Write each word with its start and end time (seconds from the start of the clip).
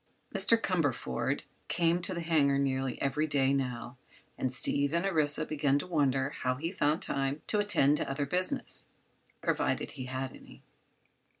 Mr. 0.33 0.59
Cumberford 0.59 1.43
came 1.67 2.01
to 2.01 2.15
the 2.15 2.21
hangar 2.21 2.57
nearly 2.57 2.99
every 2.99 3.27
day, 3.27 3.53
now, 3.53 3.97
and 4.35 4.51
Steve 4.51 4.93
and 4.93 5.05
Orissa 5.05 5.45
began 5.45 5.77
to 5.77 5.85
wonder 5.85 6.31
how 6.31 6.55
he 6.55 6.71
found 6.71 7.03
time 7.03 7.43
to 7.45 7.59
attend 7.59 7.97
to 7.97 8.09
other 8.09 8.25
business—provided 8.25 9.91
he 9.91 10.05
had 10.05 10.31
any. 10.35 10.63